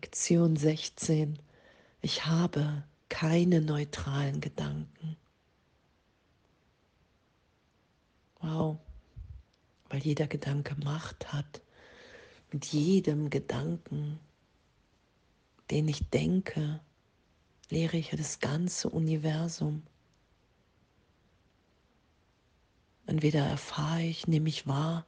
[0.00, 1.40] Lektion 16.
[2.02, 5.16] Ich habe keine neutralen Gedanken.
[8.38, 8.78] Wow,
[9.88, 11.62] weil jeder Gedanke Macht hat.
[12.52, 14.20] Mit jedem Gedanken,
[15.68, 16.78] den ich denke,
[17.68, 19.82] lehre ich das ganze Universum.
[23.06, 25.04] Entweder erfahre ich, nehme ich wahr,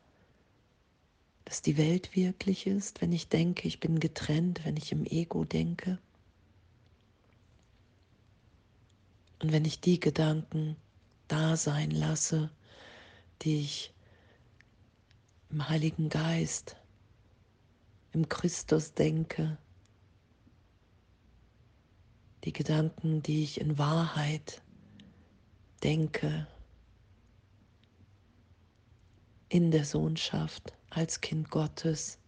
[1.45, 5.45] dass die Welt wirklich ist, wenn ich denke, ich bin getrennt, wenn ich im Ego
[5.45, 5.99] denke.
[9.41, 10.77] Und wenn ich die Gedanken
[11.29, 12.51] da sein lasse,
[13.43, 13.93] die ich
[15.51, 16.77] im Heiligen Geist,
[18.13, 19.57] im Christus denke,
[22.45, 24.63] die Gedanken, die ich in Wahrheit
[25.83, 26.47] denke,
[29.49, 32.19] in der Sohnschaft als Kind Gottes.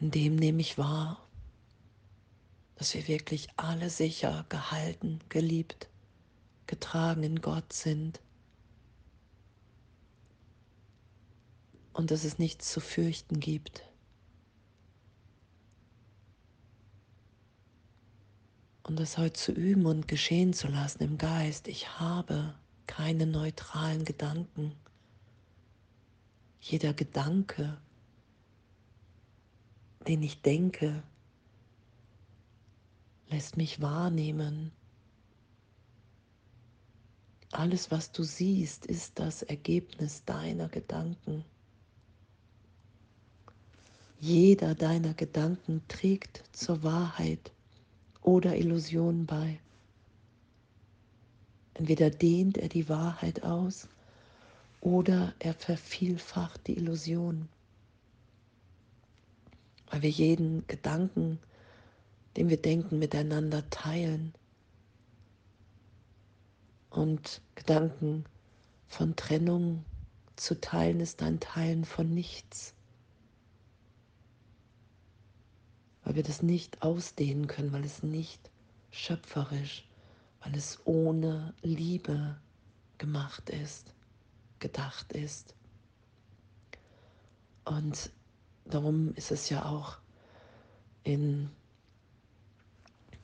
[0.00, 1.26] In dem nehme ich wahr,
[2.76, 5.88] dass wir wirklich alle sicher gehalten, geliebt,
[6.66, 8.20] getragen in Gott sind
[11.92, 13.84] und dass es nichts zu fürchten gibt.
[18.84, 21.68] Und das heute zu üben und geschehen zu lassen im Geist.
[21.68, 22.54] Ich habe
[22.86, 24.74] keine neutralen Gedanken.
[26.60, 27.78] Jeder Gedanke,
[30.06, 31.02] den ich denke,
[33.28, 34.72] lässt mich wahrnehmen.
[37.52, 41.44] Alles, was du siehst, ist das Ergebnis deiner Gedanken.
[44.20, 47.52] Jeder deiner Gedanken trägt zur Wahrheit
[48.20, 49.58] oder Illusion bei.
[51.74, 53.88] Entweder dehnt er die Wahrheit aus
[54.80, 57.48] oder er vervielfacht die Illusion.
[59.90, 61.38] Weil wir jeden Gedanken,
[62.36, 64.32] den wir denken, miteinander teilen.
[66.88, 68.24] Und Gedanken
[68.88, 69.84] von Trennung
[70.36, 72.74] zu teilen ist ein Teilen von nichts.
[76.04, 78.50] Weil wir das nicht ausdehnen können, weil es nicht
[78.90, 79.86] schöpferisch,
[80.42, 82.40] weil es ohne Liebe
[82.98, 83.92] gemacht ist
[84.60, 85.54] gedacht ist.
[87.64, 88.10] Und
[88.64, 89.98] darum ist es ja auch
[91.02, 91.50] in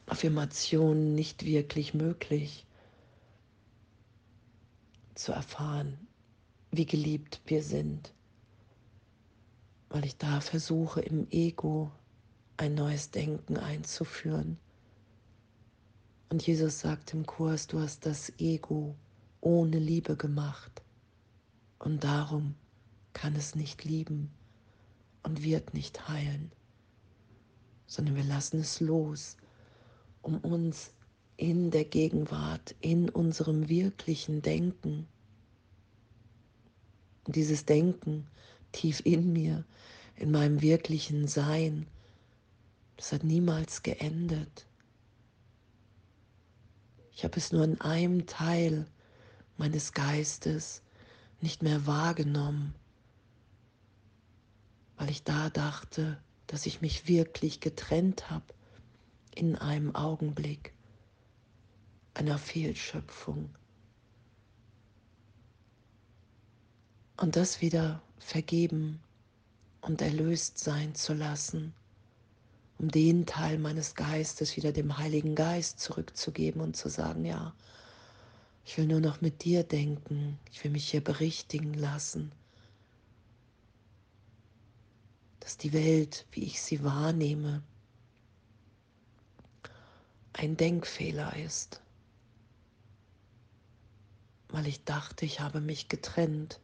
[0.07, 2.67] Affirmationen nicht wirklich möglich
[5.15, 5.99] zu erfahren,
[6.71, 8.13] wie geliebt wir sind,
[9.89, 11.91] weil ich da versuche im Ego
[12.57, 14.59] ein neues Denken einzuführen.
[16.29, 18.95] Und Jesus sagt im Kurs, du hast das Ego
[19.41, 20.83] ohne Liebe gemacht.
[21.79, 22.55] Und darum
[23.13, 24.31] kann es nicht lieben
[25.23, 26.53] und wird nicht heilen,
[27.87, 29.37] sondern wir lassen es los,
[30.23, 30.93] um uns
[31.37, 35.07] in der Gegenwart, in unserem wirklichen Denken,
[37.27, 38.27] dieses Denken
[38.73, 39.65] tief in mir,
[40.17, 41.87] in meinem wirklichen Sein,
[42.97, 44.67] das hat niemals geendet.
[47.13, 48.87] Ich habe es nur in einem Teil
[49.59, 50.83] meines Geistes
[51.47, 52.75] nicht mehr wahrgenommen,
[54.97, 58.53] weil ich da dachte, dass ich mich wirklich getrennt habe
[59.33, 60.75] in einem Augenblick
[62.15, 63.49] einer Fehlschöpfung.
[67.17, 68.99] Und das wieder vergeben
[69.83, 71.73] und erlöst sein zu lassen,
[72.79, 77.55] um den Teil meines Geistes wieder dem Heiligen Geist zurückzugeben und zu sagen, ja,
[78.67, 80.41] ich will nur noch mit dir denken.
[80.51, 82.33] Ich will mich hier berichtigen lassen,
[85.39, 87.63] dass die Welt, wie ich sie wahrnehme,
[90.33, 91.81] ein Denkfehler ist,
[94.49, 96.59] weil ich dachte, ich habe mich getrennt.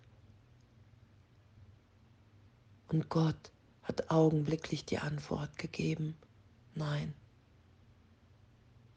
[2.89, 3.53] Und Gott
[3.85, 6.17] hat augenblicklich die Antwort gegeben,
[6.75, 7.15] nein,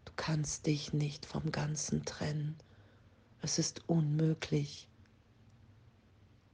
[0.06, 2.58] du kannst dich nicht vom Ganzen trennen.
[3.46, 4.88] Es ist unmöglich,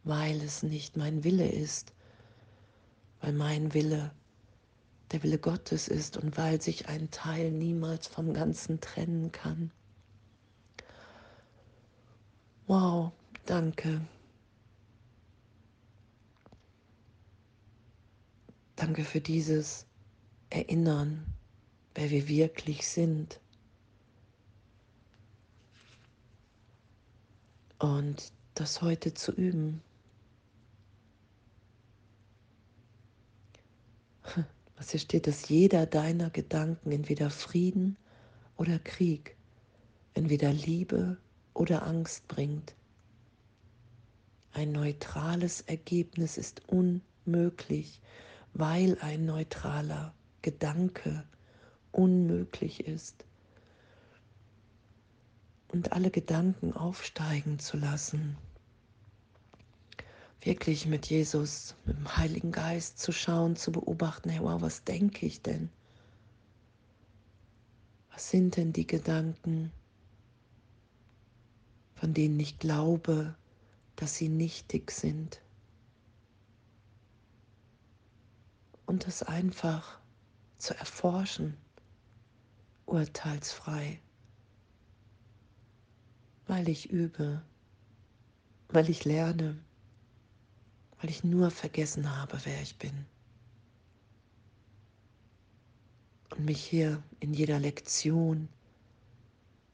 [0.04, 1.94] weil es nicht mein Wille ist,
[3.22, 4.12] weil mein Wille
[5.14, 9.72] der Wille Gottes ist und weil sich ein Teil niemals vom Ganzen trennen kann.
[12.68, 13.14] Wow,
[13.46, 14.02] danke.
[18.76, 19.86] Danke für dieses
[20.50, 21.26] Erinnern,
[21.96, 23.41] wer wir wirklich sind.
[27.82, 29.82] Und das heute zu üben.
[34.78, 37.98] Was hier steht, dass jeder deiner Gedanken entweder Frieden
[38.56, 39.36] oder Krieg,
[40.14, 41.18] entweder Liebe
[41.56, 42.76] oder Angst bringt.
[44.52, 48.00] Ein neutrales Ergebnis ist unmöglich,
[48.54, 50.14] weil ein neutraler
[50.44, 51.24] Gedanke
[51.92, 53.26] unmöglich ist.
[55.72, 58.36] Und alle Gedanken aufsteigen zu lassen,
[60.42, 65.26] wirklich mit Jesus, mit dem Heiligen Geist zu schauen, zu beobachten, hey, wow, was denke
[65.26, 65.70] ich denn?
[68.12, 69.72] Was sind denn die Gedanken,
[71.96, 73.34] von denen ich glaube,
[73.96, 75.42] dass sie nichtig sind?
[78.86, 80.00] Und das einfach
[80.58, 81.56] zu erforschen,
[82.86, 84.02] urteilsfrei,
[86.52, 87.42] weil ich übe,
[88.70, 89.58] weil ich lerne
[91.02, 93.06] weil ich nur vergessen habe, wer ich bin.
[96.30, 98.48] Und mich hier in jeder Lektion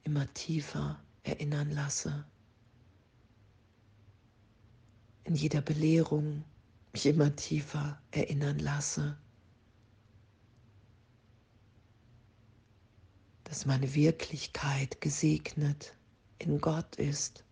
[0.05, 2.25] immer tiefer erinnern lasse.
[5.25, 6.45] In jeder Belehrung
[6.93, 9.17] mich immer tiefer erinnern lasse.
[13.43, 15.96] Dass meine Wirklichkeit gesegnet
[16.39, 17.43] in Gott ist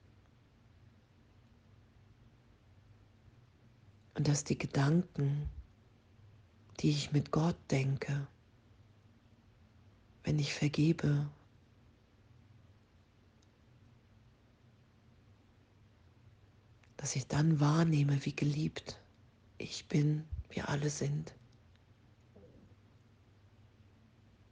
[4.16, 5.50] Und dass die Gedanken,
[6.80, 8.28] die ich mit Gott denke,
[10.24, 11.30] wenn ich vergebe,
[16.96, 19.00] dass ich dann wahrnehme, wie geliebt
[19.58, 21.36] ich bin, wir alle sind.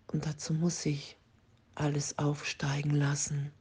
[0.08, 1.18] Und dazu muss ich
[1.74, 3.52] alles aufsteigen lassen,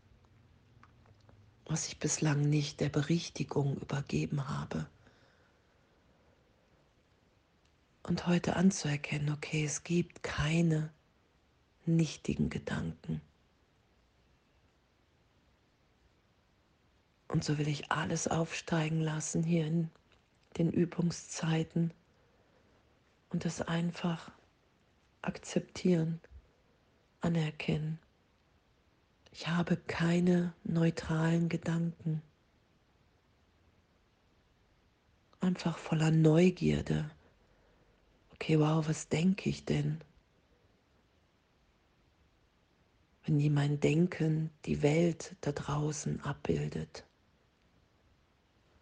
[1.73, 4.87] was ich bislang nicht der Berichtigung übergeben habe.
[8.03, 10.91] Und heute anzuerkennen, okay, es gibt keine
[11.87, 13.23] nichtigen Gedanken.
[17.29, 19.89] Und so will ich alles aufsteigen lassen hier in
[20.59, 21.95] den Übungszeiten
[23.31, 24.31] und das einfach
[25.23, 26.21] akzeptieren,
[27.23, 27.99] anerkennen.
[29.32, 32.23] Ich habe keine neutralen Gedanken.
[35.40, 37.11] Einfach voller Neugierde
[38.43, 40.00] okay, wow, was denke ich denn?
[43.25, 47.05] Wenn mein Denken die Welt da draußen abbildet.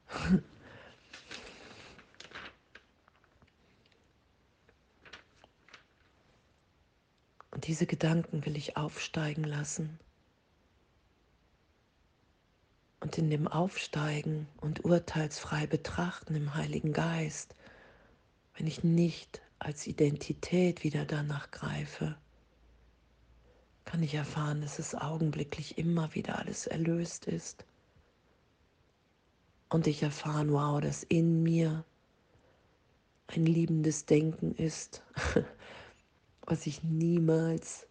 [7.50, 10.00] Und diese Gedanken will ich aufsteigen lassen.
[13.00, 17.55] Und in dem Aufsteigen und urteilsfrei betrachten im Heiligen Geist,
[18.57, 22.17] wenn ich nicht als Identität wieder danach greife,
[23.85, 27.67] kann ich erfahren, dass es augenblicklich immer wieder alles erlöst ist.
[29.69, 31.85] Und ich erfahren, wow, dass in mir
[33.27, 35.03] ein liebendes Denken ist,
[36.47, 37.87] was ich niemals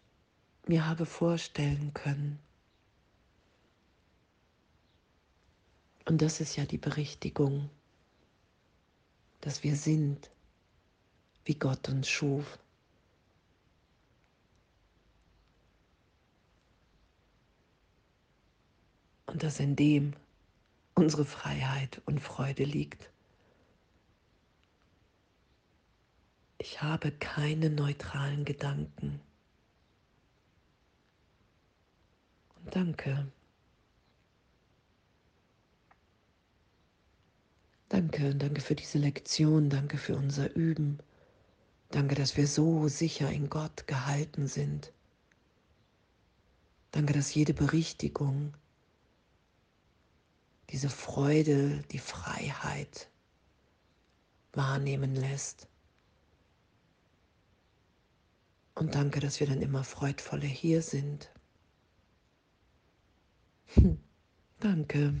[0.66, 2.40] mir habe vorstellen können.
[6.10, 7.70] Und das ist ja die Berichtigung,
[9.42, 10.28] dass wir sind
[11.44, 12.58] wie Gott uns schuf.
[19.26, 20.14] Und dass in dem
[20.96, 23.08] unsere Freiheit und Freude liegt.
[26.58, 29.20] Ich habe keine neutralen Gedanken.
[32.56, 33.30] Und danke.
[37.90, 41.00] Danke, danke für diese Lektion, danke für unser Üben.
[41.90, 44.92] Danke, dass wir so sicher in Gott gehalten sind.
[46.92, 48.54] Danke, dass jede Berichtigung,
[50.70, 53.10] diese Freude, die Freiheit
[54.52, 55.66] wahrnehmen lässt.
[58.76, 61.28] Und danke, dass wir dann immer freudvoller hier sind.
[63.74, 63.98] Hm,
[64.60, 65.20] danke.